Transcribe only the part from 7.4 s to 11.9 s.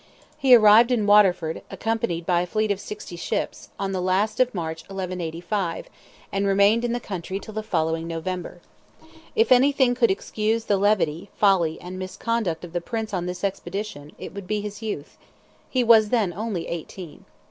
the following November. If anything could excuse the levity, folly